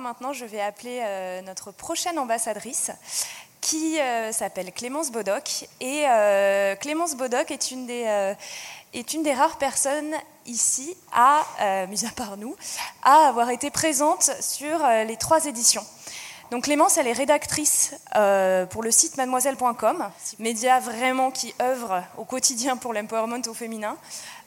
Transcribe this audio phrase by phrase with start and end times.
[0.00, 2.90] Maintenant, je vais appeler euh, notre prochaine ambassadrice
[3.60, 5.68] qui euh, s'appelle Clémence Bodoc.
[5.80, 8.34] Et euh, Clémence Bodoc est une des...
[8.94, 10.14] est une des rares personnes
[10.46, 11.44] ici, à,
[11.88, 12.54] mis à part nous,
[13.02, 15.84] à avoir été présente sur les trois éditions.
[16.52, 17.96] Donc Clémence, elle est rédactrice
[18.70, 20.08] pour le site mademoiselle.com,
[20.38, 23.96] média vraiment qui œuvre au quotidien pour l'empowerment au féminin.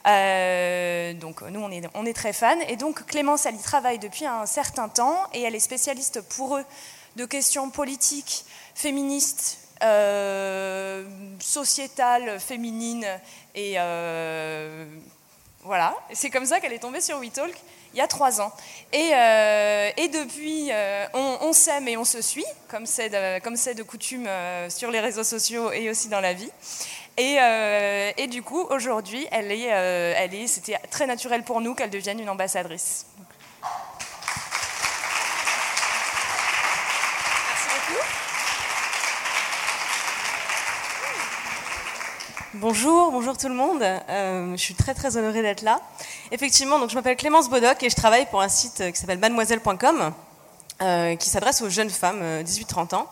[0.06, 2.60] Euh, donc nous, on est, très fans.
[2.68, 6.56] Et donc Clémence, elle y travaille depuis un certain temps et elle est spécialiste pour
[6.56, 6.64] eux
[7.16, 11.04] de questions politiques, féministes, euh,
[11.38, 13.06] sociétales, féminines.
[13.54, 14.86] Et euh,
[15.62, 17.54] voilà, c'est comme ça qu'elle est tombée sur WeTalk
[17.92, 18.52] il y a trois ans.
[18.92, 23.82] Et, euh, et depuis, euh, on, s'aime et on se suit, comme c'est de, de
[23.82, 26.50] coutume euh, sur les réseaux sociaux et aussi dans la vie.
[27.16, 27.36] Et,
[28.16, 32.18] et du coup, aujourd'hui, elle est, elle est, c'était très naturel pour nous qu'elle devienne
[32.18, 33.04] une ambassadrice.
[37.48, 38.29] Merci beaucoup.
[42.60, 43.80] Bonjour, bonjour tout le monde.
[43.82, 45.80] Euh, je suis très très honorée d'être là.
[46.30, 49.18] Effectivement, donc je m'appelle Clémence Bodoc et je travaille pour un site euh, qui s'appelle
[49.18, 50.12] mademoiselle.com
[50.82, 53.06] euh, qui s'adresse aux jeunes femmes euh, 18-30 ans.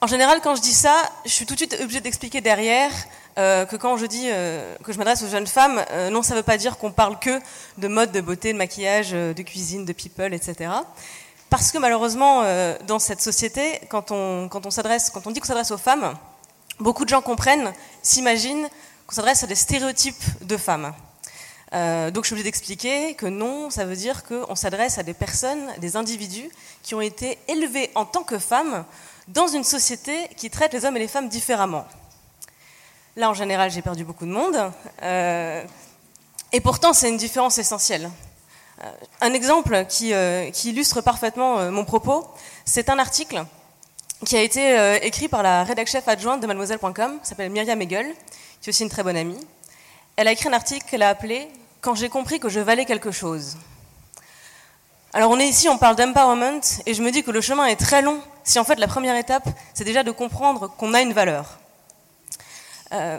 [0.00, 2.90] En général, quand je dis ça, je suis tout de suite obligée d'expliquer derrière
[3.38, 6.34] euh, que quand je dis euh, que je m'adresse aux jeunes femmes, euh, non, ça
[6.34, 7.38] ne veut pas dire qu'on parle que
[7.78, 10.72] de mode, de beauté, de maquillage, euh, de cuisine, de people, etc.
[11.50, 15.46] Parce que malheureusement, euh, dans cette société, quand on, quand on quand on dit qu'on
[15.46, 16.16] s'adresse aux femmes,
[16.82, 17.72] beaucoup de gens comprennent,
[18.02, 18.68] s'imaginent
[19.06, 20.92] qu'on s'adresse à des stéréotypes de femmes.
[21.74, 25.14] Euh, donc je suis obligée d'expliquer que non, ça veut dire qu'on s'adresse à des
[25.14, 26.50] personnes, des individus
[26.82, 28.84] qui ont été élevés en tant que femmes
[29.28, 31.86] dans une société qui traite les hommes et les femmes différemment.
[33.16, 34.56] Là, en général, j'ai perdu beaucoup de monde.
[35.02, 35.64] Euh,
[36.52, 38.10] et pourtant, c'est une différence essentielle.
[38.82, 40.12] Euh, un exemple qui,
[40.64, 42.26] illustre parfaitement mon propos,
[42.64, 43.44] c'est un article
[44.24, 48.06] qui a été euh, écrit par la rédac chef adjointe de mademoiselle.com, s'appelle Myriam Hegel,
[48.60, 49.40] qui est aussi une très bonne amie.
[50.16, 51.48] Elle a écrit un article qu'elle a appelé
[51.80, 53.56] Quand j'ai compris que je valais quelque chose.
[55.12, 57.76] Alors on est ici, on parle d'empowerment, et je me dis que le chemin est
[57.76, 61.12] très long si en fait la première étape, c'est déjà de comprendre qu'on a une
[61.12, 61.58] valeur.
[62.92, 63.18] Euh,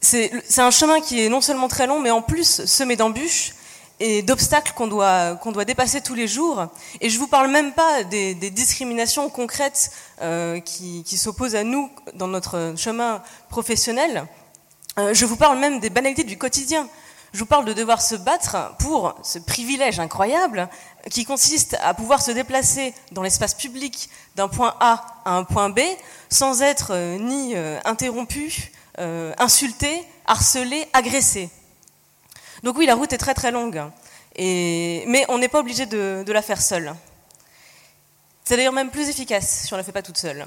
[0.00, 3.54] c'est un chemin qui est non seulement très long, mais en plus semé d'embûches
[4.00, 6.66] et d'obstacles qu'on doit, dépasser tous les jours.
[7.00, 9.90] Et je vous parle même pas des, discriminations concrètes
[10.22, 14.26] euh, qui, s'opposent à nous dans notre chemin professionnel.
[14.98, 16.88] Euh, je vous parle même des banalités du quotidien.
[17.32, 20.68] Je vous parle de devoir se battre pour ce privilège incroyable
[21.10, 25.68] qui consiste à pouvoir se déplacer dans l'espace public d'un point A à un point
[25.68, 25.80] B
[26.30, 27.54] sans être euh, ni
[27.84, 28.72] interrompu,
[29.38, 31.50] insulté, harcelé, agressé.
[32.62, 33.82] Donc oui, la route est très très longue,
[34.38, 36.94] mais on n'est pas obligé de, la faire seul.
[38.44, 40.46] C'est d'ailleurs même plus efficace si on ne la fait pas toute seule.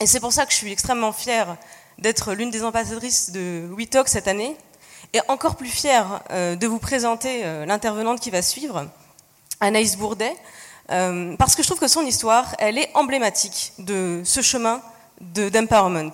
[0.00, 1.56] Et c'est pour ça que je suis extrêmement fière
[1.98, 4.56] d'être l'une des ambassadrices de WeTalk cette année,
[5.12, 8.86] et encore plus fière euh, de vous présenter euh, l'intervenante qui va suivre,
[9.60, 10.34] Anaïs Bourdet,
[10.90, 14.82] euh, parce que je trouve que son histoire, elle est emblématique de ce chemin
[15.20, 16.12] de- d'empowerment.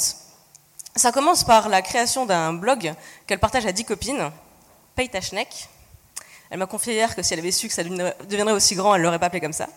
[0.95, 2.93] Ça commence par la création d'un blog
[3.27, 4.31] qu'elle partage à 10 copines,
[4.95, 5.49] Paye ta schneck.
[6.51, 9.03] Elle m'a confié hier que si elle avait su que ça deviendrait aussi grand, elle
[9.03, 9.69] l'aurait pas appelé comme ça.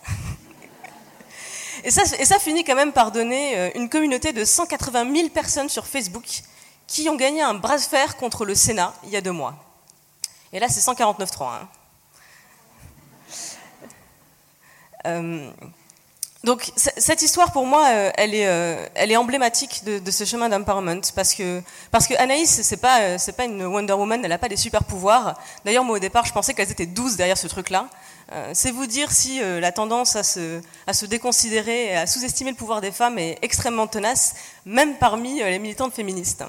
[1.83, 5.85] Et ça, finit quand même par donner euh, une communauté de 180 000 personnes sur
[5.85, 6.25] Facebook
[6.87, 9.55] qui ont gagné un bras de fer contre le Sénat il y a deux mois.
[10.51, 11.43] Et là, c'est 149.3.
[11.43, 11.67] Hein.
[15.05, 15.51] Euh,
[16.45, 20.47] donc cette histoire pour moi, euh, elle, est, euh, elle est emblématique de, ce chemin
[20.47, 24.29] d'empowerment parce que parce que Anaïs c'est pas euh, c'est pas une Wonder Woman, elle
[24.29, 25.39] n'a pas des super pouvoirs.
[25.65, 27.87] D'ailleurs moi au départ je pensais qu'elles étaient 12 derrière ce truc-là.
[28.53, 32.57] C'est vous dire si la tendance à se à se déconsidérer, et à sous-estimer le
[32.57, 36.43] pouvoir des femmes est extrêmement tenace, même parmi les militantes féministes.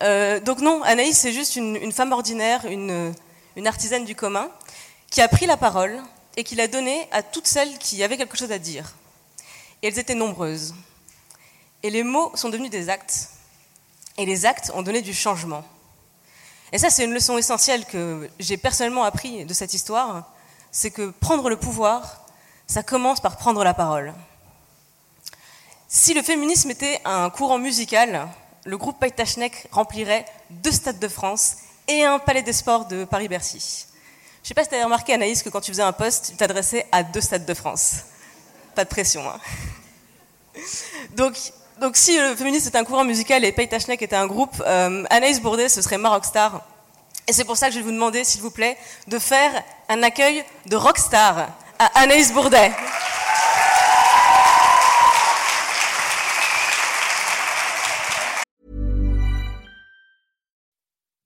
[0.00, 3.12] Donc non, Anaïs c'est juste une, une femme ordinaire, une
[3.56, 4.48] une artisane du commun
[5.10, 6.00] qui a pris la parole
[6.40, 8.94] et qui l'a donnée à toutes celles qui avaient quelque chose à dire.
[9.82, 10.74] Et elles étaient nombreuses.
[11.82, 13.28] Et les mots sont devenus des actes.
[14.16, 15.62] Et les actes ont donné du changement.
[16.72, 20.32] Et ça, c'est une leçon essentielle que j'ai personnellement appris de cette histoire,
[20.70, 22.24] c'est que prendre le pouvoir,
[22.66, 24.14] ça commence par prendre la parole.
[25.88, 28.28] Si le féminisme était un courant musical,
[28.64, 33.89] le groupe Paytachnek remplirait deux stades de France et un palais des sports de Paris-Bercy.
[34.42, 36.30] Je ne sais pas si tu as remarqué, Anaïs, que quand tu faisais un poste,
[36.30, 37.96] tu t'adressais à deux stades de France.
[38.74, 39.22] Pas de pression.
[39.28, 39.38] Hein.
[41.16, 41.34] Donc,
[41.80, 45.40] donc, si le féminisme est un courant musical et Paytachnek était un groupe, euh, Anaïs
[45.40, 46.62] Bourdet, ce serait ma rockstar.
[47.26, 48.76] Et c'est pour ça que je vais vous demander, s'il vous plaît,
[49.06, 49.50] de faire
[49.88, 51.48] un accueil de rockstar
[51.78, 52.70] à Anaïs Bourdet.